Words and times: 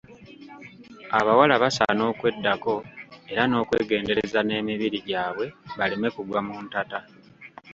Abawala 1.19 1.55
basaana 1.63 2.03
okweddako 2.11 2.75
era 3.31 3.43
n'okwegendereza 3.47 4.39
n'emibiri 4.43 4.97
gy'abwe 5.07 5.45
baleme 5.77 6.07
kugwa 6.15 6.39
mu 6.47 6.55
ntata. 6.65 6.99